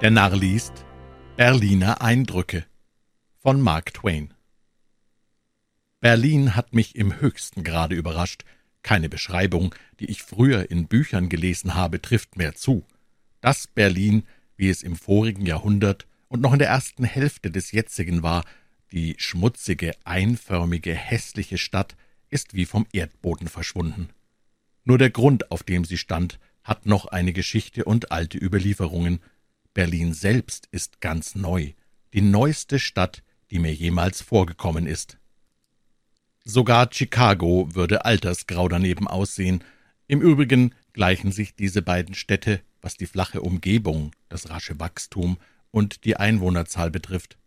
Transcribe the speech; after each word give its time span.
Der 0.00 0.12
Narr 0.12 0.36
liest 0.36 0.84
Berliner 1.36 2.00
Eindrücke 2.00 2.64
von 3.34 3.60
Mark 3.60 3.94
Twain. 3.94 4.32
Berlin 5.98 6.54
hat 6.54 6.72
mich 6.72 6.94
im 6.94 7.20
höchsten 7.20 7.64
Grade 7.64 7.96
überrascht. 7.96 8.44
Keine 8.82 9.08
Beschreibung, 9.08 9.74
die 9.98 10.04
ich 10.04 10.22
früher 10.22 10.70
in 10.70 10.86
Büchern 10.86 11.28
gelesen 11.28 11.74
habe, 11.74 12.00
trifft 12.00 12.36
mehr 12.36 12.54
zu. 12.54 12.86
Das 13.40 13.66
Berlin, 13.66 14.22
wie 14.56 14.68
es 14.68 14.84
im 14.84 14.94
vorigen 14.94 15.44
Jahrhundert 15.44 16.06
und 16.28 16.42
noch 16.42 16.52
in 16.52 16.60
der 16.60 16.68
ersten 16.68 17.02
Hälfte 17.02 17.50
des 17.50 17.72
jetzigen 17.72 18.22
war, 18.22 18.44
die 18.92 19.16
schmutzige, 19.18 19.96
einförmige, 20.04 20.94
hässliche 20.94 21.58
Stadt, 21.58 21.96
ist 22.30 22.54
wie 22.54 22.66
vom 22.66 22.86
Erdboden 22.92 23.48
verschwunden. 23.48 24.10
Nur 24.84 24.98
der 24.98 25.10
Grund, 25.10 25.50
auf 25.50 25.64
dem 25.64 25.84
sie 25.84 25.98
stand, 25.98 26.38
hat 26.62 26.86
noch 26.86 27.06
eine 27.06 27.32
Geschichte 27.32 27.84
und 27.84 28.12
alte 28.12 28.38
Überlieferungen, 28.38 29.18
Berlin 29.78 30.12
selbst 30.12 30.66
ist 30.72 31.00
ganz 31.00 31.36
neu, 31.36 31.70
die 32.12 32.20
neueste 32.20 32.80
Stadt, 32.80 33.22
die 33.52 33.60
mir 33.60 33.72
jemals 33.72 34.20
vorgekommen 34.20 34.88
ist. 34.88 35.18
Sogar 36.44 36.88
Chicago 36.92 37.72
würde 37.76 38.04
altersgrau 38.04 38.66
daneben 38.66 39.06
aussehen. 39.06 39.62
Im 40.08 40.20
Übrigen 40.20 40.74
gleichen 40.94 41.30
sich 41.30 41.54
diese 41.54 41.80
beiden 41.80 42.16
Städte, 42.16 42.60
was 42.80 42.96
die 42.96 43.06
flache 43.06 43.40
Umgebung, 43.40 44.10
das 44.28 44.50
rasche 44.50 44.80
Wachstum 44.80 45.38
und 45.70 46.04
die 46.04 46.16
Einwohnerzahl 46.16 46.90
betrifft. 46.90 47.38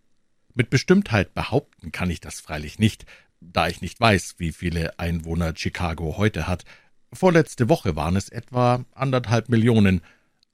Mit 0.54 0.70
Bestimmtheit 0.70 1.34
behaupten 1.34 1.92
kann 1.92 2.10
ich 2.10 2.22
das 2.22 2.40
freilich 2.40 2.80
nicht, 2.80 3.06
da 3.42 3.68
ich 3.68 3.82
nicht 3.82 4.00
weiß, 4.00 4.36
wie 4.38 4.54
viele 4.54 4.98
Einwohner 5.00 5.54
Chicago 5.54 6.16
heute 6.16 6.48
hat. 6.48 6.64
Vorletzte 7.12 7.68
Woche 7.68 7.98
waren 7.98 8.16
es 8.16 8.30
etwa 8.30 8.86
anderthalb 8.94 9.50
Millionen, 9.50 10.00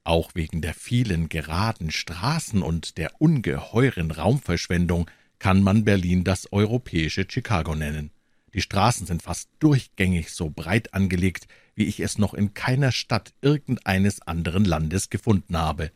auch 0.07 0.31
wegen 0.33 0.61
der 0.61 0.73
vielen 0.73 1.29
geraden 1.29 1.91
Straßen 1.91 2.61
und 2.61 2.97
der 2.97 3.21
ungeheuren 3.21 4.11
Raumverschwendung 4.11 5.09
kann 5.39 5.61
man 5.61 5.83
Berlin 5.83 6.23
das 6.23 6.51
europäische 6.51 7.25
Chicago 7.29 7.75
nennen. 7.75 8.11
Die 8.53 8.61
Straßen 8.61 9.05
sind 9.05 9.21
fast 9.21 9.49
durchgängig 9.59 10.31
so 10.31 10.49
breit 10.49 10.93
angelegt, 10.93 11.47
wie 11.75 11.85
ich 11.85 11.99
es 11.99 12.17
noch 12.17 12.33
in 12.33 12.53
keiner 12.53 12.91
Stadt 12.91 13.33
irgendeines 13.41 14.21
anderen 14.21 14.65
Landes 14.65 15.09
gefunden 15.09 15.57
habe. 15.57 15.91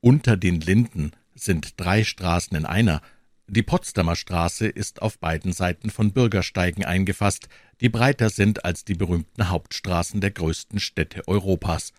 Unter 0.00 0.36
den 0.36 0.60
Linden 0.60 1.12
sind 1.34 1.80
drei 1.80 2.04
Straßen 2.04 2.56
in 2.56 2.66
einer. 2.66 3.02
Die 3.48 3.62
Potsdamer 3.62 4.14
Straße 4.14 4.68
ist 4.68 5.02
auf 5.02 5.18
beiden 5.18 5.52
Seiten 5.52 5.90
von 5.90 6.12
Bürgersteigen 6.12 6.84
eingefasst, 6.84 7.48
die 7.80 7.88
breiter 7.88 8.30
sind 8.30 8.64
als 8.64 8.84
die 8.84 8.94
berühmten 8.94 9.48
Hauptstraßen 9.48 10.20
der 10.20 10.30
größten 10.30 10.78
Städte 10.78 11.26
Europas. 11.26 11.92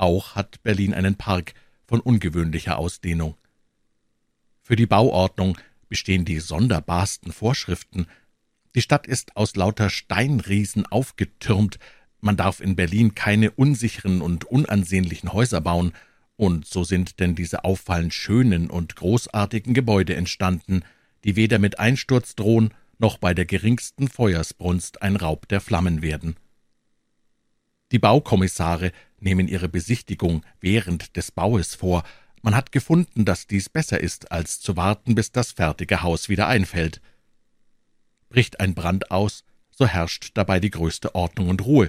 Auch 0.00 0.34
hat 0.34 0.62
Berlin 0.62 0.94
einen 0.94 1.16
Park 1.16 1.52
von 1.86 2.00
ungewöhnlicher 2.00 2.78
Ausdehnung. 2.78 3.36
Für 4.62 4.74
die 4.74 4.86
Bauordnung 4.86 5.58
bestehen 5.90 6.24
die 6.24 6.40
sonderbarsten 6.40 7.32
Vorschriften. 7.32 8.06
Die 8.74 8.80
Stadt 8.80 9.06
ist 9.06 9.36
aus 9.36 9.56
lauter 9.56 9.90
Steinriesen 9.90 10.86
aufgetürmt, 10.86 11.78
man 12.22 12.38
darf 12.38 12.60
in 12.60 12.76
Berlin 12.76 13.14
keine 13.14 13.50
unsicheren 13.50 14.22
und 14.22 14.46
unansehnlichen 14.46 15.34
Häuser 15.34 15.60
bauen, 15.60 15.92
und 16.36 16.66
so 16.66 16.82
sind 16.82 17.20
denn 17.20 17.34
diese 17.34 17.64
auffallend 17.64 18.14
schönen 18.14 18.70
und 18.70 18.96
großartigen 18.96 19.74
Gebäude 19.74 20.16
entstanden, 20.16 20.82
die 21.24 21.36
weder 21.36 21.58
mit 21.58 21.78
Einsturz 21.78 22.34
drohen, 22.34 22.72
noch 22.98 23.18
bei 23.18 23.34
der 23.34 23.44
geringsten 23.44 24.08
Feuersbrunst 24.08 25.02
ein 25.02 25.16
Raub 25.16 25.46
der 25.48 25.60
Flammen 25.60 26.00
werden. 26.00 26.36
Die 27.92 27.98
Baukommissare 27.98 28.92
nehmen 29.18 29.48
ihre 29.48 29.68
Besichtigung 29.68 30.44
während 30.60 31.16
des 31.16 31.32
Baues 31.32 31.74
vor. 31.74 32.04
Man 32.42 32.54
hat 32.54 32.72
gefunden, 32.72 33.24
dass 33.24 33.46
dies 33.46 33.68
besser 33.68 34.00
ist, 34.00 34.32
als 34.32 34.60
zu 34.60 34.76
warten, 34.76 35.14
bis 35.14 35.32
das 35.32 35.52
fertige 35.52 36.02
Haus 36.02 36.28
wieder 36.28 36.46
einfällt. 36.46 37.00
Bricht 38.28 38.60
ein 38.60 38.74
Brand 38.74 39.10
aus, 39.10 39.44
so 39.70 39.86
herrscht 39.86 40.30
dabei 40.34 40.60
die 40.60 40.70
größte 40.70 41.14
Ordnung 41.14 41.48
und 41.48 41.64
Ruhe. 41.64 41.88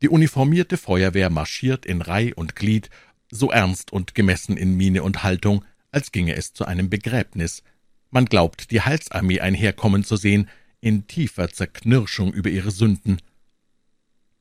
Die 0.00 0.08
uniformierte 0.08 0.76
Feuerwehr 0.76 1.30
marschiert 1.30 1.86
in 1.86 2.02
Reih 2.02 2.32
und 2.34 2.56
Glied, 2.56 2.88
so 3.30 3.50
ernst 3.50 3.92
und 3.92 4.14
gemessen 4.14 4.56
in 4.56 4.76
Miene 4.76 5.02
und 5.02 5.22
Haltung, 5.22 5.64
als 5.90 6.12
ginge 6.12 6.34
es 6.34 6.52
zu 6.52 6.64
einem 6.64 6.88
Begräbnis. 6.88 7.62
Man 8.10 8.26
glaubt, 8.26 8.70
die 8.70 8.80
Heilsarmee 8.80 9.40
einherkommen 9.40 10.04
zu 10.04 10.16
sehen, 10.16 10.48
in 10.80 11.06
tiefer 11.06 11.48
Zerknirschung 11.48 12.32
über 12.32 12.50
ihre 12.50 12.70
Sünden. 12.70 13.18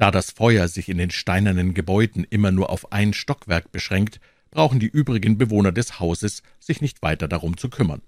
Da 0.02 0.10
das 0.10 0.32
Feuer 0.32 0.68
sich 0.68 0.90
in 0.90 0.98
den 0.98 1.12
steinernen 1.12 1.76
Gebäuden 1.76 2.24
immer 2.28 2.50
nur 2.50 2.72
auf 2.72 2.92
ein 2.92 3.14
Stockwerk 3.14 3.72
beschränkt, 3.72 4.20
brauchen 4.50 4.80
die 4.80 4.88
übrigen 4.88 5.38
Bewohner 5.38 5.72
des 5.72 6.00
Hauses 6.00 6.42
sich 6.60 6.82
nicht 6.82 7.04
weiter 7.04 7.28
darum 7.28 7.56
zu 7.56 7.70
kümmern. 7.70 8.02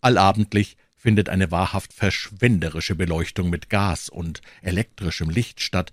Allabendlich 0.00 0.76
findet 0.96 1.28
eine 1.28 1.50
wahrhaft 1.50 1.92
verschwenderische 1.92 2.94
Beleuchtung 2.94 3.50
mit 3.50 3.68
Gas 3.68 4.08
und 4.08 4.40
elektrischem 4.62 5.28
Licht 5.28 5.60
statt. 5.60 5.90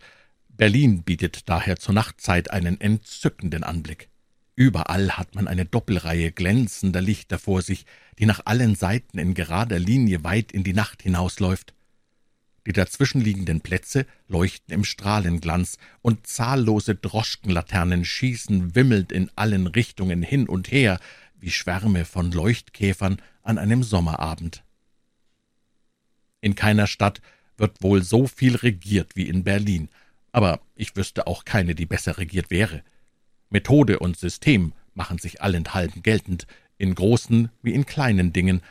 Berlin 0.47 1.01
bietet 1.01 1.49
daher 1.49 1.77
zur 1.77 1.95
Nachtzeit 1.95 2.51
einen 2.51 2.79
entzückenden 2.79 3.63
Anblick. 3.63 4.09
Überall 4.55 5.17
hat 5.17 5.33
man 5.33 5.47
eine 5.47 5.65
Doppelreihe 5.65 6.31
glänzender 6.31 7.01
Lichter 7.01 7.39
vor 7.39 7.63
sich, 7.63 7.87
die 8.19 8.27
nach 8.27 8.41
allen 8.45 8.75
Seiten 8.75 9.17
in 9.17 9.33
gerader 9.33 9.79
Linie 9.79 10.23
weit 10.23 10.51
in 10.51 10.63
die 10.63 10.73
Nacht 10.73 11.01
hinausläuft. 11.01 11.74
Die 12.65 12.73
dazwischenliegenden 12.73 13.61
Plätze 13.61 14.07
leuchten 14.27 14.73
im 14.73 14.83
Strahlenglanz, 14.83 15.77
und 16.01 16.25
zahllose 16.25 16.95
Droschkenlaternen 16.95 18.05
schießen 18.05 18.75
wimmelnd 18.75 19.11
in 19.11 19.29
allen 19.35 19.67
Richtungen 19.67 20.23
hin 20.23 20.49
und 20.49 20.71
her, 20.71 20.99
wie 21.39 21.51
Schwärme 21.51 22.05
von 22.05 22.31
Leuchtkäfern 22.31 23.21
an 23.43 23.57
einem 23.57 23.83
Sommerabend. 23.83 24.63
In 26.41 26.55
keiner 26.55 26.87
Stadt 26.87 27.21
wird 27.57 27.81
wohl 27.81 28.03
so 28.03 28.27
viel 28.27 28.55
regiert 28.55 29.15
wie 29.15 29.27
in 29.27 29.43
Berlin, 29.43 29.89
aber 30.31 30.61
ich 30.75 30.95
wüsste 30.95 31.27
auch 31.27 31.45
keine, 31.45 31.75
die 31.75 31.85
besser 31.85 32.17
regiert 32.17 32.49
wäre. 32.49 32.83
Methode 33.49 33.99
und 33.99 34.17
System 34.17 34.73
machen 34.93 35.17
sich 35.17 35.41
allenthalben 35.41 36.01
geltend, 36.01 36.47
in 36.77 36.95
großen 36.95 37.49
wie 37.61 37.73
in 37.73 37.85
kleinen 37.85 38.33
Dingen, 38.33 38.61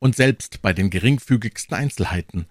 und 0.00 0.16
selbst 0.16 0.60
bei 0.60 0.72
den 0.72 0.90
geringfügigsten 0.90 1.74
Einzelheiten. 1.74 2.46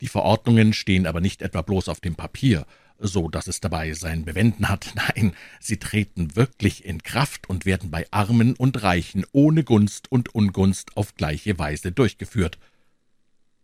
Die 0.00 0.08
Verordnungen 0.08 0.72
stehen 0.72 1.06
aber 1.06 1.20
nicht 1.20 1.42
etwa 1.42 1.62
bloß 1.62 1.88
auf 1.88 2.00
dem 2.00 2.14
Papier, 2.14 2.66
so 2.98 3.28
dass 3.28 3.46
es 3.46 3.60
dabei 3.60 3.92
sein 3.92 4.24
Bewenden 4.24 4.68
hat. 4.68 4.92
Nein, 4.94 5.34
sie 5.60 5.78
treten 5.78 6.36
wirklich 6.36 6.84
in 6.84 7.02
Kraft 7.02 7.48
und 7.48 7.66
werden 7.66 7.90
bei 7.90 8.06
Armen 8.10 8.54
und 8.54 8.82
Reichen 8.82 9.26
ohne 9.32 9.64
Gunst 9.64 10.10
und 10.10 10.34
Ungunst 10.34 10.96
auf 10.96 11.14
gleiche 11.14 11.58
Weise 11.58 11.92
durchgeführt. 11.92 12.58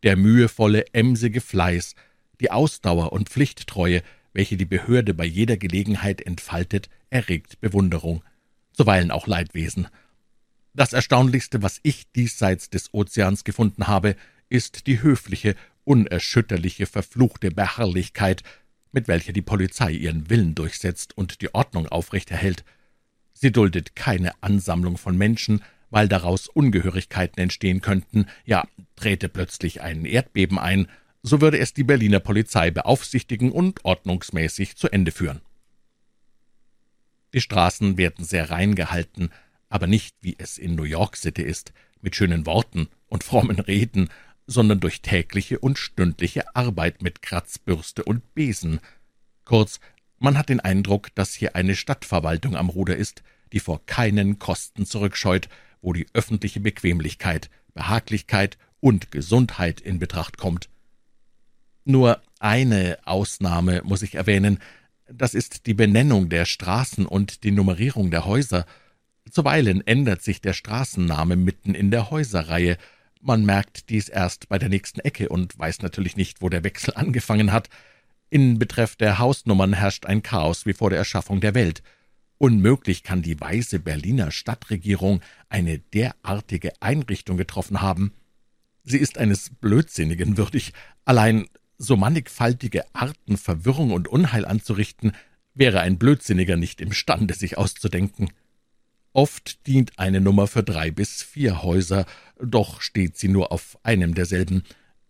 Der 0.02 0.16
mühevolle, 0.16 0.84
emsige 0.92 1.40
Fleiß, 1.40 1.94
die 2.40 2.50
Ausdauer 2.50 3.12
und 3.12 3.28
Pflichttreue, 3.28 4.02
welche 4.32 4.58
die 4.58 4.66
Behörde 4.66 5.14
bei 5.14 5.24
jeder 5.24 5.56
Gelegenheit 5.56 6.20
entfaltet, 6.20 6.90
erregt 7.08 7.60
Bewunderung, 7.60 8.22
zuweilen 8.72 9.10
auch 9.10 9.26
Leidwesen. 9.26 9.88
Das 10.74 10.92
Erstaunlichste, 10.92 11.62
was 11.62 11.80
ich 11.82 12.12
diesseits 12.12 12.68
des 12.68 12.92
Ozeans 12.92 13.44
gefunden 13.44 13.86
habe, 13.86 14.14
ist 14.50 14.86
die 14.86 15.00
höfliche 15.02 15.56
unerschütterliche, 15.86 16.86
verfluchte 16.86 17.50
Beharrlichkeit, 17.50 18.42
mit 18.92 19.08
welcher 19.08 19.32
die 19.32 19.42
Polizei 19.42 19.92
ihren 19.92 20.28
Willen 20.28 20.54
durchsetzt 20.54 21.16
und 21.16 21.40
die 21.40 21.54
Ordnung 21.54 21.86
aufrechterhält. 21.86 22.64
Sie 23.32 23.52
duldet 23.52 23.96
keine 23.96 24.32
Ansammlung 24.42 24.98
von 24.98 25.16
Menschen, 25.16 25.62
weil 25.90 26.08
daraus 26.08 26.48
Ungehörigkeiten 26.48 27.42
entstehen 27.42 27.80
könnten, 27.80 28.26
ja, 28.44 28.66
träte 28.96 29.28
plötzlich 29.28 29.82
ein 29.82 30.04
Erdbeben 30.04 30.58
ein, 30.58 30.88
so 31.22 31.40
würde 31.40 31.58
es 31.58 31.74
die 31.74 31.84
Berliner 31.84 32.20
Polizei 32.20 32.70
beaufsichtigen 32.70 33.52
und 33.52 33.84
ordnungsmäßig 33.84 34.76
zu 34.76 34.88
Ende 34.88 35.12
führen. 35.12 35.40
Die 37.34 37.40
Straßen 37.40 37.98
werden 37.98 38.24
sehr 38.24 38.50
rein 38.50 38.74
gehalten, 38.74 39.30
aber 39.68 39.86
nicht, 39.86 40.16
wie 40.22 40.36
es 40.38 40.58
in 40.58 40.74
New 40.74 40.84
York 40.84 41.16
City 41.16 41.42
ist, 41.42 41.72
mit 42.00 42.16
schönen 42.16 42.46
Worten 42.46 42.88
und 43.08 43.24
frommen 43.24 43.58
Reden, 43.58 44.08
sondern 44.46 44.80
durch 44.80 45.02
tägliche 45.02 45.58
und 45.58 45.78
stündliche 45.78 46.54
Arbeit 46.54 47.02
mit 47.02 47.22
Kratzbürste 47.22 48.04
und 48.04 48.34
Besen. 48.34 48.80
Kurz, 49.44 49.80
man 50.18 50.38
hat 50.38 50.48
den 50.48 50.60
Eindruck, 50.60 51.14
dass 51.14 51.34
hier 51.34 51.56
eine 51.56 51.74
Stadtverwaltung 51.74 52.56
am 52.56 52.68
Ruder 52.68 52.96
ist, 52.96 53.22
die 53.52 53.60
vor 53.60 53.84
keinen 53.86 54.38
Kosten 54.38 54.86
zurückscheut, 54.86 55.48
wo 55.82 55.92
die 55.92 56.06
öffentliche 56.14 56.60
Bequemlichkeit, 56.60 57.50
Behaglichkeit 57.74 58.56
und 58.80 59.10
Gesundheit 59.10 59.80
in 59.80 59.98
Betracht 59.98 60.38
kommt. 60.38 60.68
Nur 61.84 62.20
eine 62.40 62.98
Ausnahme 63.04 63.82
muss 63.84 64.02
ich 64.02 64.14
erwähnen, 64.14 64.58
das 65.08 65.34
ist 65.34 65.66
die 65.66 65.74
Benennung 65.74 66.28
der 66.28 66.44
Straßen 66.44 67.06
und 67.06 67.44
die 67.44 67.52
Nummerierung 67.52 68.10
der 68.10 68.24
Häuser. 68.24 68.66
Zuweilen 69.30 69.86
ändert 69.86 70.22
sich 70.22 70.40
der 70.40 70.52
Straßenname 70.52 71.36
mitten 71.36 71.74
in 71.74 71.90
der 71.90 72.10
Häuserreihe, 72.10 72.76
man 73.26 73.44
merkt 73.44 73.90
dies 73.90 74.08
erst 74.08 74.48
bei 74.48 74.58
der 74.58 74.68
nächsten 74.68 75.00
Ecke 75.00 75.28
und 75.28 75.58
weiß 75.58 75.82
natürlich 75.82 76.16
nicht, 76.16 76.42
wo 76.42 76.48
der 76.48 76.64
Wechsel 76.64 76.94
angefangen 76.94 77.52
hat. 77.52 77.68
In 78.30 78.58
Betreff 78.58 78.96
der 78.96 79.18
Hausnummern 79.18 79.72
herrscht 79.72 80.06
ein 80.06 80.22
Chaos 80.22 80.66
wie 80.66 80.72
vor 80.72 80.90
der 80.90 80.98
Erschaffung 80.98 81.40
der 81.40 81.54
Welt. 81.54 81.82
Unmöglich 82.38 83.02
kann 83.02 83.22
die 83.22 83.40
weise 83.40 83.78
Berliner 83.80 84.30
Stadtregierung 84.30 85.20
eine 85.48 85.78
derartige 85.78 86.72
Einrichtung 86.80 87.36
getroffen 87.36 87.80
haben. 87.80 88.12
Sie 88.84 88.98
ist 88.98 89.18
eines 89.18 89.50
Blödsinnigen 89.50 90.36
würdig. 90.36 90.72
Allein 91.04 91.46
so 91.78 91.96
mannigfaltige 91.96 92.84
Arten 92.94 93.36
Verwirrung 93.36 93.90
und 93.92 94.08
Unheil 94.08 94.44
anzurichten, 94.44 95.12
wäre 95.54 95.80
ein 95.80 95.98
Blödsinniger 95.98 96.56
nicht 96.56 96.80
imstande, 96.80 97.34
sich 97.34 97.58
auszudenken. 97.58 98.30
Oft 99.16 99.66
dient 99.66 99.98
eine 99.98 100.20
Nummer 100.20 100.46
für 100.46 100.62
drei 100.62 100.90
bis 100.90 101.22
vier 101.22 101.62
Häuser, 101.62 102.04
doch 102.38 102.82
steht 102.82 103.16
sie 103.16 103.28
nur 103.28 103.50
auf 103.50 103.78
einem 103.82 104.14
derselben. 104.14 104.62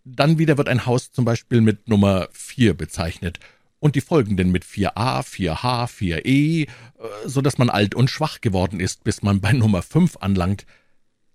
Dann 0.05 0.37
wieder 0.37 0.57
wird 0.57 0.69
ein 0.69 0.85
Haus 0.85 1.11
zum 1.11 1.25
Beispiel 1.25 1.59
mit 1.59 1.89
Nummer 1.89 2.29
vier 2.31 2.73
bezeichnet 2.73 3.41
und 3.79 3.95
die 3.95 4.01
folgenden 4.01 4.49
mit 4.49 4.63
4a, 4.63 5.23
4h, 5.23 5.89
4e, 5.89 6.69
so 7.25 7.41
dass 7.41 7.57
man 7.57 7.69
alt 7.69 7.95
und 7.95 8.09
schwach 8.09 8.39
geworden 8.39 8.79
ist, 8.79 9.03
bis 9.03 9.23
man 9.23 9.41
bei 9.41 9.51
Nummer 9.51 9.81
5 9.81 10.15
anlangt. 10.21 10.65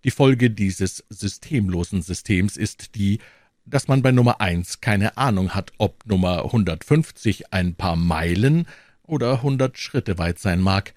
Die 0.05 0.11
Folge 0.11 0.51
dieses 0.51 1.05
systemlosen 1.11 2.01
Systems 2.01 2.57
ist 2.57 2.95
die, 2.95 3.19
dass 3.67 3.87
man 3.87 4.01
bei 4.01 4.13
Nummer 4.13 4.41
1 4.41 4.81
keine 4.81 5.19
Ahnung 5.19 5.51
hat, 5.51 5.73
ob 5.77 6.07
Nummer 6.07 6.47
150 6.47 7.53
ein 7.53 7.75
paar 7.75 7.97
Meilen 7.97 8.67
oder 9.03 9.35
100 9.35 9.77
Schritte 9.77 10.17
weit 10.17 10.39
sein 10.39 10.63
mag. 10.63 10.95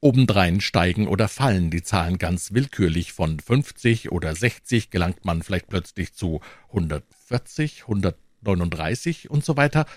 Obendrein 0.00 0.60
steigen 0.60 1.06
oder 1.06 1.28
fallen 1.28 1.70
die 1.70 1.82
Zahlen 1.82 2.18
ganz 2.18 2.52
willkürlich. 2.52 3.12
Von 3.12 3.38
50 3.38 4.12
oder 4.12 4.34
60 4.34 4.90
gelangt 4.90 5.24
man 5.24 5.42
vielleicht 5.42 5.68
plötzlich 5.68 6.14
zu 6.14 6.40
140, 6.68 7.82
139 7.82 9.30
und 9.30 9.44
so 9.44 9.56
weiter– 9.56 9.86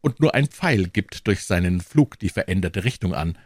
und 0.00 0.20
nur 0.20 0.34
ein 0.34 0.46
Pfeil 0.46 0.88
gibt 0.88 1.26
durch 1.26 1.44
seinen 1.44 1.80
Flug 1.80 2.18
die 2.18 2.28
veränderte 2.28 2.84
Richtung 2.84 3.14
an. 3.14 3.38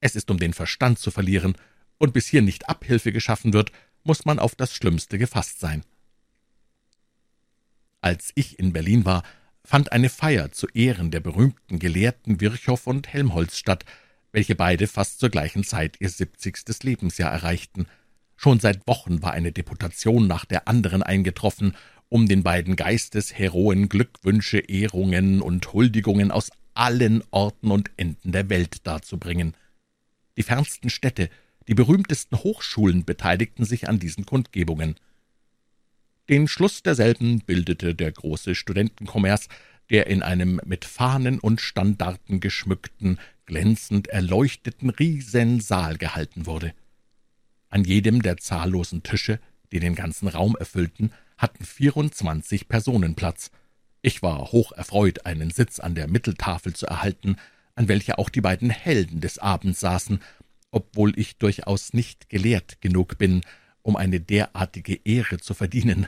Es 0.00 0.16
ist 0.16 0.30
um 0.30 0.38
den 0.38 0.52
Verstand 0.52 0.98
zu 0.98 1.10
verlieren, 1.10 1.56
und 1.98 2.12
bis 2.12 2.26
hier 2.26 2.42
nicht 2.42 2.68
Abhilfe 2.68 3.12
geschaffen 3.12 3.52
wird, 3.52 3.70
muss 4.02 4.24
man 4.24 4.40
auf 4.40 4.56
das 4.56 4.74
Schlimmste 4.74 5.18
gefasst 5.18 5.60
sein. 5.60 5.84
Als 8.00 8.32
ich 8.34 8.58
in 8.58 8.72
Berlin 8.72 9.04
war, 9.04 9.22
fand 9.64 9.92
eine 9.92 10.08
Feier 10.08 10.50
zu 10.50 10.66
Ehren 10.74 11.12
der 11.12 11.20
berühmten 11.20 11.78
Gelehrten 11.78 12.40
Virchow 12.40 12.84
und 12.88 13.06
Helmholtz 13.06 13.56
statt, 13.56 13.84
welche 14.32 14.54
beide 14.54 14.86
fast 14.86 15.20
zur 15.20 15.28
gleichen 15.28 15.62
Zeit 15.62 15.96
ihr 16.00 16.08
siebzigstes 16.08 16.82
Lebensjahr 16.82 17.30
erreichten. 17.30 17.86
Schon 18.36 18.58
seit 18.58 18.86
Wochen 18.86 19.22
war 19.22 19.32
eine 19.32 19.52
Deputation 19.52 20.26
nach 20.26 20.44
der 20.44 20.66
anderen 20.66 21.02
eingetroffen, 21.02 21.76
um 22.08 22.28
den 22.28 22.42
beiden 22.42 22.76
Geistesheroen 22.76 23.88
Glückwünsche, 23.88 24.58
Ehrungen 24.58 25.40
und 25.40 25.72
Huldigungen 25.72 26.30
aus 26.30 26.50
allen 26.74 27.22
Orten 27.30 27.70
und 27.70 27.90
Enden 27.96 28.32
der 28.32 28.48
Welt 28.48 28.86
darzubringen. 28.86 29.54
Die 30.36 30.42
fernsten 30.42 30.90
Städte, 30.90 31.28
die 31.68 31.74
berühmtesten 31.74 32.38
Hochschulen 32.38 33.04
beteiligten 33.04 33.64
sich 33.64 33.88
an 33.88 33.98
diesen 33.98 34.26
Kundgebungen. 34.26 34.96
Den 36.28 36.48
Schluss 36.48 36.82
derselben 36.82 37.40
bildete 37.40 37.94
der 37.94 38.12
große 38.12 38.54
Studentenkommers, 38.54 39.48
der 39.90 40.06
in 40.06 40.22
einem 40.22 40.60
mit 40.64 40.84
Fahnen 40.84 41.38
und 41.38 41.60
Standarten 41.60 42.40
geschmückten, 42.40 43.18
glänzend 43.46 44.08
erleuchteten 44.08 44.90
Riesensaal 44.90 45.98
gehalten 45.98 46.46
wurde. 46.46 46.74
An 47.68 47.84
jedem 47.84 48.22
der 48.22 48.36
zahllosen 48.36 49.02
Tische, 49.02 49.40
die 49.72 49.80
den 49.80 49.94
ganzen 49.94 50.28
Raum 50.28 50.56
erfüllten, 50.56 51.12
hatten 51.38 51.64
24 51.64 52.68
Personen 52.68 53.14
Platz. 53.14 53.50
Ich 54.02 54.22
war 54.22 54.52
hoch 54.52 54.72
erfreut, 54.72 55.26
einen 55.26 55.50
Sitz 55.50 55.80
an 55.80 55.94
der 55.94 56.08
Mitteltafel 56.08 56.74
zu 56.74 56.86
erhalten, 56.86 57.36
an 57.74 57.88
welcher 57.88 58.18
auch 58.18 58.28
die 58.28 58.40
beiden 58.40 58.70
Helden 58.70 59.20
des 59.20 59.38
Abends 59.38 59.80
saßen, 59.80 60.20
obwohl 60.70 61.18
ich 61.18 61.38
durchaus 61.38 61.92
nicht 61.92 62.28
gelehrt 62.28 62.80
genug 62.80 63.18
bin, 63.18 63.42
um 63.82 63.96
eine 63.96 64.20
derartige 64.20 65.00
Ehre 65.04 65.38
zu 65.38 65.54
verdienen. 65.54 66.06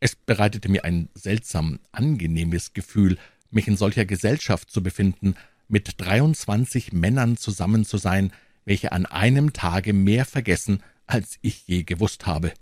Es 0.00 0.16
bereitete 0.16 0.68
mir 0.68 0.84
ein 0.84 1.08
seltsam 1.14 1.78
angenehmes 1.92 2.72
Gefühl, 2.72 3.18
mich 3.50 3.68
in 3.68 3.76
solcher 3.76 4.06
Gesellschaft 4.06 4.70
zu 4.70 4.82
befinden, 4.82 5.34
mit 5.70 5.94
23 5.98 6.92
Männern 6.92 7.36
zusammen 7.36 7.84
zu 7.84 7.96
sein, 7.96 8.32
welche 8.64 8.92
an 8.92 9.06
einem 9.06 9.52
Tage 9.52 9.92
mehr 9.92 10.24
vergessen, 10.24 10.82
als 11.06 11.38
ich 11.42 11.66
je 11.66 11.82
gewusst 11.82 12.26
habe. 12.26 12.52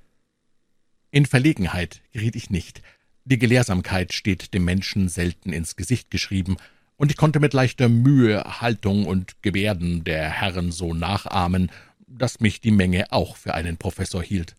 In 1.10 1.26
Verlegenheit 1.26 2.02
geriet 2.12 2.36
ich 2.36 2.50
nicht. 2.50 2.82
Die 3.24 3.38
Gelehrsamkeit 3.38 4.12
steht 4.12 4.54
dem 4.54 4.64
Menschen 4.64 5.08
selten 5.08 5.52
ins 5.52 5.76
Gesicht 5.76 6.10
geschrieben, 6.10 6.56
und 6.96 7.12
ich 7.12 7.16
konnte 7.16 7.38
mit 7.38 7.52
leichter 7.52 7.88
Mühe 7.88 8.42
Haltung 8.60 9.06
und 9.06 9.40
Gebärden 9.42 10.02
der 10.02 10.30
Herren 10.30 10.72
so 10.72 10.94
nachahmen, 10.94 11.70
dass 12.08 12.40
mich 12.40 12.60
die 12.60 12.72
Menge 12.72 13.12
auch 13.12 13.36
für 13.36 13.54
einen 13.54 13.76
Professor 13.76 14.20
hielt. 14.20 14.56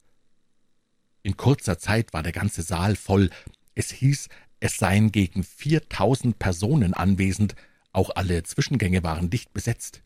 In 1.22 1.36
kurzer 1.36 1.78
Zeit 1.78 2.14
war 2.14 2.24
der 2.24 2.32
ganze 2.32 2.62
Saal 2.62 2.96
voll. 2.96 3.30
Es 3.76 3.92
hieß, 3.92 4.30
es 4.62 4.78
seien 4.78 5.12
gegen 5.12 5.44
viertausend 5.44 6.40
Personen 6.40 6.94
anwesend, 6.94 7.56
auch 7.92 8.12
alle 8.16 8.44
Zwischengänge 8.44 9.04
waren 9.04 9.30
dicht 9.30 9.54
besetzt. 9.54 10.02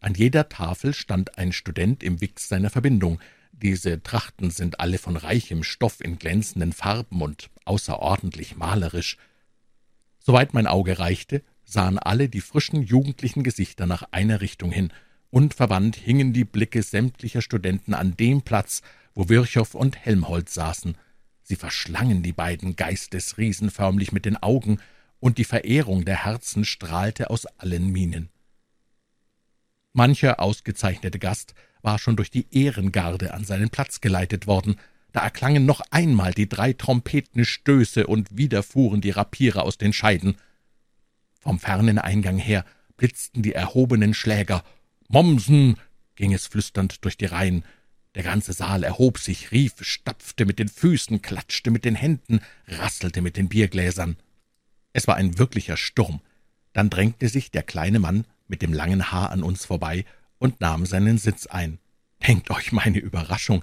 An 0.00 0.14
jeder 0.14 0.48
Tafel 0.48 0.94
stand 0.94 1.38
ein 1.38 1.52
Student 1.52 2.02
im 2.02 2.20
Wix 2.20 2.48
seiner 2.48 2.70
Verbindung, 2.70 3.20
diese 3.52 4.02
Trachten 4.02 4.50
sind 4.50 4.80
alle 4.80 4.98
von 4.98 5.16
reichem 5.16 5.62
Stoff 5.62 6.02
in 6.02 6.18
glänzenden 6.18 6.74
Farben 6.74 7.22
und 7.22 7.48
außerordentlich 7.64 8.56
malerisch. 8.56 9.16
Soweit 10.18 10.52
mein 10.52 10.66
Auge 10.66 10.98
reichte, 10.98 11.42
sahen 11.64 11.98
alle 11.98 12.28
die 12.28 12.42
frischen 12.42 12.82
jugendlichen 12.82 13.42
Gesichter 13.42 13.86
nach 13.86 14.04
einer 14.10 14.40
Richtung 14.40 14.70
hin, 14.70 14.92
und 15.30 15.54
verwandt 15.54 15.96
hingen 15.96 16.32
die 16.32 16.44
Blicke 16.44 16.82
sämtlicher 16.82 17.42
Studenten 17.42 17.94
an 17.94 18.16
dem 18.16 18.42
Platz, 18.42 18.82
wo 19.14 19.28
Virchow 19.28 19.74
und 19.74 19.96
Helmholtz 19.96 20.54
saßen. 20.54 20.96
Sie 21.42 21.56
verschlangen 21.56 22.22
die 22.22 22.32
beiden 22.32 22.76
Geistesriesen 22.76 23.70
förmlich 23.70 24.12
mit 24.12 24.24
den 24.24 24.36
Augen, 24.36 24.78
und 25.20 25.38
die 25.38 25.44
Verehrung 25.44 26.04
der 26.04 26.24
Herzen 26.24 26.64
strahlte 26.64 27.30
aus 27.30 27.46
allen 27.46 27.88
Mienen. 27.88 28.30
Mancher 29.92 30.40
ausgezeichnete 30.40 31.18
Gast 31.18 31.54
war 31.80 31.98
schon 31.98 32.16
durch 32.16 32.30
die 32.30 32.46
Ehrengarde 32.50 33.32
an 33.32 33.44
seinen 33.44 33.70
Platz 33.70 34.00
geleitet 34.00 34.46
worden. 34.46 34.76
Da 35.12 35.20
erklangen 35.20 35.64
noch 35.64 35.80
einmal 35.90 36.34
die 36.34 36.48
drei 36.48 36.74
Trompetenstöße 36.74 38.06
und 38.06 38.36
wieder 38.36 38.62
fuhren 38.62 39.00
die 39.00 39.10
Rapiere 39.10 39.62
aus 39.62 39.78
den 39.78 39.92
Scheiden. 39.92 40.36
Vom 41.40 41.58
fernen 41.58 41.98
Eingang 41.98 42.38
her 42.38 42.64
blitzten 42.96 43.42
die 43.42 43.52
erhobenen 43.52 44.14
Schläger. 44.14 44.64
Mommsen! 45.08 45.76
ging 46.16 46.32
es 46.32 46.46
flüsternd 46.46 47.04
durch 47.04 47.16
die 47.16 47.26
Reihen. 47.26 47.64
Der 48.16 48.22
ganze 48.22 48.52
Saal 48.52 48.82
erhob 48.82 49.18
sich, 49.18 49.52
rief, 49.52 49.74
stapfte 49.80 50.44
mit 50.44 50.58
den 50.58 50.68
Füßen, 50.68 51.22
klatschte 51.22 51.70
mit 51.70 51.84
den 51.84 51.94
Händen, 51.94 52.40
rasselte 52.66 53.22
mit 53.22 53.36
den 53.36 53.48
Biergläsern. 53.48 54.16
Es 54.96 55.06
war 55.06 55.16
ein 55.16 55.36
wirklicher 55.38 55.76
Sturm. 55.76 56.22
Dann 56.72 56.88
drängte 56.88 57.28
sich 57.28 57.50
der 57.50 57.62
kleine 57.62 57.98
Mann 57.98 58.24
mit 58.48 58.62
dem 58.62 58.72
langen 58.72 59.12
Haar 59.12 59.30
an 59.30 59.42
uns 59.42 59.66
vorbei 59.66 60.06
und 60.38 60.62
nahm 60.62 60.86
seinen 60.86 61.18
Sitz 61.18 61.46
ein. 61.46 61.78
Denkt 62.26 62.50
euch 62.50 62.72
meine 62.72 62.98
Überraschung. 62.98 63.62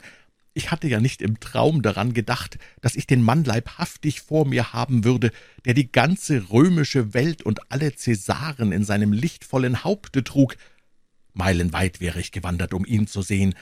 Ich 0.54 0.70
hatte 0.70 0.88
ja 0.88 1.00
nicht 1.00 1.24
im 1.24 1.40
Traum 1.40 1.82
daran 1.82 2.14
gedacht, 2.14 2.60
dass 2.82 2.94
ich 2.94 3.08
den 3.08 3.24
Mann 3.24 3.44
leibhaftig 3.46 4.22
vor 4.22 4.46
mir 4.46 4.74
haben 4.74 5.06
würde, 5.06 5.32
der 5.66 5.74
die 5.74 5.92
ganze 5.92 6.52
römische 6.52 7.16
Welt 7.16 7.42
und 7.42 7.72
alle 7.72 7.96
Cäsaren 7.96 8.72
in 8.72 8.84
seinem 8.84 9.12
lichtvollen 9.12 9.84
Haupte 9.84 10.24
trug. 10.24 10.56
Meilenweit 11.34 12.00
wäre 12.00 12.20
ich 12.20 12.32
gewandert, 12.32 12.76
um 12.76 12.86
ihn 12.86 13.08
zu 13.08 13.24
sehen, 13.24 13.56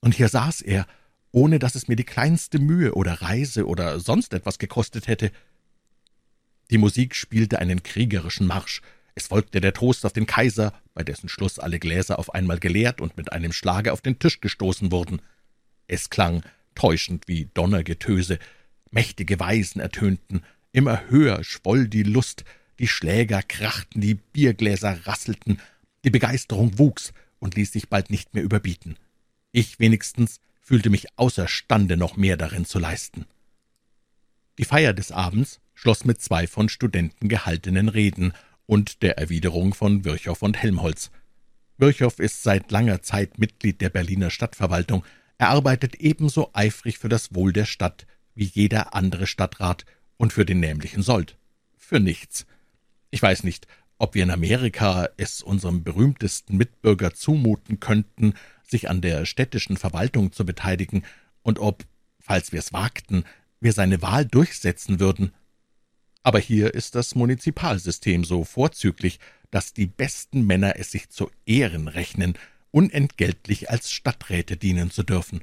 und 0.00 0.14
hier 0.14 0.30
saß 0.30 0.62
er, 0.62 0.86
ohne 1.30 1.58
dass 1.58 1.74
es 1.74 1.88
mir 1.88 1.96
die 1.96 2.04
kleinste 2.04 2.58
Mühe 2.58 2.94
oder 2.94 3.20
Reise 3.20 3.66
oder 3.66 4.00
sonst 4.00 4.32
etwas 4.32 4.58
gekostet 4.58 5.08
hätte. 5.08 5.30
Die 6.70 6.78
Musik 6.78 7.14
spielte 7.14 7.58
einen 7.58 7.82
kriegerischen 7.82 8.46
Marsch, 8.46 8.82
es 9.18 9.26
folgte 9.26 9.60
der 9.60 9.72
Toast 9.72 10.06
auf 10.06 10.12
den 10.12 10.26
Kaiser, 10.26 10.72
bei 10.94 11.02
dessen 11.02 11.28
Schluss 11.28 11.58
alle 11.58 11.80
Gläser 11.80 12.20
auf 12.20 12.34
einmal 12.34 12.60
geleert 12.60 13.00
und 13.00 13.16
mit 13.16 13.32
einem 13.32 13.52
Schlage 13.52 13.92
auf 13.92 14.00
den 14.00 14.20
Tisch 14.20 14.40
gestoßen 14.40 14.92
wurden. 14.92 15.20
Es 15.88 16.08
klang 16.08 16.44
täuschend 16.76 17.26
wie 17.26 17.48
Donnergetöse, 17.52 18.38
mächtige 18.92 19.40
Weisen 19.40 19.80
ertönten, 19.80 20.44
immer 20.70 21.08
höher 21.08 21.42
schwoll 21.42 21.88
die 21.88 22.04
Lust, 22.04 22.44
die 22.78 22.86
Schläger 22.86 23.42
krachten, 23.42 24.00
die 24.00 24.14
Biergläser 24.14 25.04
rasselten, 25.04 25.60
die 26.04 26.10
Begeisterung 26.10 26.78
wuchs 26.78 27.12
und 27.40 27.56
ließ 27.56 27.72
sich 27.72 27.88
bald 27.88 28.10
nicht 28.10 28.34
mehr 28.34 28.44
überbieten. 28.44 28.96
Ich 29.50 29.80
wenigstens 29.80 30.40
fühlte 30.60 30.90
mich 30.90 31.08
außerstande, 31.16 31.96
noch 31.96 32.16
mehr 32.16 32.36
darin 32.36 32.66
zu 32.66 32.78
leisten. 32.78 33.26
Die 34.58 34.64
Feier 34.64 34.92
des 34.92 35.10
Abends 35.10 35.58
schloss 35.78 36.04
mit 36.04 36.20
zwei 36.20 36.48
von 36.48 36.68
Studenten 36.68 37.28
gehaltenen 37.28 37.88
Reden 37.88 38.32
und 38.66 39.00
der 39.00 39.16
Erwiderung 39.16 39.74
von 39.74 40.04
Virchow 40.04 40.42
und 40.42 40.56
Helmholtz. 40.56 41.12
Virchow 41.76 42.18
ist 42.18 42.42
seit 42.42 42.72
langer 42.72 43.00
Zeit 43.02 43.38
Mitglied 43.38 43.80
der 43.80 43.88
Berliner 43.88 44.30
Stadtverwaltung. 44.30 45.04
Er 45.38 45.50
arbeitet 45.50 45.94
ebenso 46.00 46.50
eifrig 46.52 46.98
für 46.98 47.08
das 47.08 47.32
Wohl 47.32 47.52
der 47.52 47.64
Stadt 47.64 48.08
wie 48.34 48.46
jeder 48.46 48.92
andere 48.96 49.28
Stadtrat 49.28 49.84
und 50.16 50.32
für 50.32 50.44
den 50.44 50.58
nämlichen 50.58 51.04
Sold. 51.04 51.38
Für 51.76 52.00
nichts. 52.00 52.44
Ich 53.10 53.22
weiß 53.22 53.44
nicht, 53.44 53.68
ob 53.98 54.16
wir 54.16 54.24
in 54.24 54.32
Amerika 54.32 55.08
es 55.16 55.42
unserem 55.42 55.84
berühmtesten 55.84 56.56
Mitbürger 56.56 57.14
zumuten 57.14 57.78
könnten, 57.78 58.34
sich 58.64 58.90
an 58.90 59.00
der 59.00 59.26
städtischen 59.26 59.76
Verwaltung 59.76 60.32
zu 60.32 60.44
beteiligen, 60.44 61.04
und 61.42 61.60
ob, 61.60 61.84
falls 62.18 62.50
wir 62.50 62.58
es 62.58 62.72
wagten, 62.72 63.22
wir 63.60 63.72
seine 63.72 64.02
Wahl 64.02 64.26
durchsetzen 64.26 64.98
würden. 64.98 65.32
Aber 66.22 66.38
hier 66.38 66.74
ist 66.74 66.94
das 66.94 67.14
Munizipalsystem 67.14 68.24
so 68.24 68.44
vorzüglich, 68.44 69.18
dass 69.50 69.72
die 69.72 69.86
besten 69.86 70.46
Männer 70.46 70.74
es 70.76 70.90
sich 70.90 71.08
zu 71.08 71.30
Ehren 71.46 71.88
rechnen, 71.88 72.34
unentgeltlich 72.70 73.70
als 73.70 73.90
Stadträte 73.90 74.56
dienen 74.56 74.90
zu 74.90 75.02
dürfen, 75.02 75.42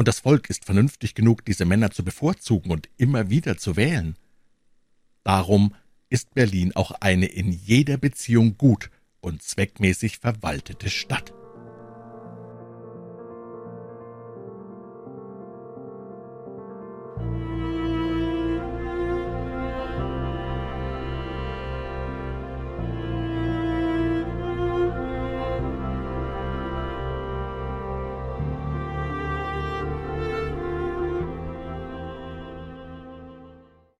und 0.00 0.08
das 0.08 0.20
Volk 0.20 0.48
ist 0.48 0.64
vernünftig 0.64 1.14
genug, 1.14 1.44
diese 1.44 1.66
Männer 1.66 1.90
zu 1.90 2.02
bevorzugen 2.02 2.72
und 2.72 2.88
immer 2.96 3.28
wieder 3.28 3.58
zu 3.58 3.76
wählen. 3.76 4.16
Darum 5.24 5.74
ist 6.08 6.32
Berlin 6.32 6.74
auch 6.74 6.92
eine 7.02 7.26
in 7.26 7.52
jeder 7.52 7.98
Beziehung 7.98 8.56
gut 8.56 8.90
und 9.20 9.42
zweckmäßig 9.42 10.16
verwaltete 10.16 10.88
Stadt. 10.88 11.34